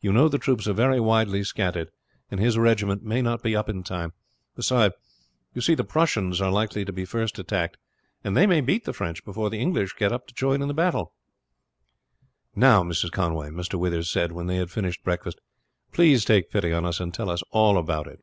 "You 0.00 0.12
know 0.12 0.28
the 0.28 0.38
troops 0.38 0.66
are 0.66 0.72
very 0.72 0.98
widely 0.98 1.44
scattered, 1.44 1.92
and 2.32 2.40
his 2.40 2.58
regiment 2.58 3.04
may 3.04 3.22
not 3.22 3.44
be 3.44 3.54
up 3.54 3.68
in 3.68 3.84
time; 3.84 4.12
beside, 4.56 4.90
you 5.54 5.60
see, 5.60 5.76
the 5.76 5.84
Prussians 5.84 6.40
are 6.40 6.50
likely 6.50 6.84
to 6.84 6.92
be 6.92 7.04
first 7.04 7.38
attacked, 7.38 7.76
and 8.24 8.36
they 8.36 8.44
may 8.44 8.60
beat 8.60 8.86
the 8.86 8.92
French 8.92 9.24
before 9.24 9.50
the 9.50 9.60
English 9.60 9.92
get 9.94 10.10
up 10.10 10.26
to 10.26 10.34
join 10.34 10.62
in 10.62 10.66
the 10.66 10.74
battle." 10.74 11.12
"Now, 12.56 12.82
Mrs. 12.82 13.12
Conway," 13.12 13.50
Mr. 13.50 13.78
Withers 13.78 14.10
said 14.10 14.32
when 14.32 14.48
they 14.48 14.56
had 14.56 14.72
finished 14.72 15.04
breakfast, 15.04 15.40
"please 15.92 16.24
take 16.24 16.50
pity 16.50 16.72
on 16.72 16.84
us 16.84 16.98
and 16.98 17.14
tell 17.14 17.30
us 17.30 17.44
all 17.52 17.78
about 17.78 18.08
it." 18.08 18.20